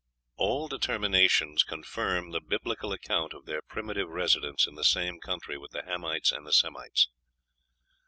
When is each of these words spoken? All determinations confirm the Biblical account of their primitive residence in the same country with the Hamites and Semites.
All 0.35 0.67
determinations 0.67 1.61
confirm 1.61 2.31
the 2.31 2.41
Biblical 2.41 2.91
account 2.91 3.33
of 3.35 3.45
their 3.45 3.61
primitive 3.61 4.09
residence 4.09 4.65
in 4.65 4.73
the 4.73 4.83
same 4.83 5.19
country 5.19 5.59
with 5.59 5.73
the 5.73 5.83
Hamites 5.83 6.31
and 6.31 6.51
Semites. 6.51 7.07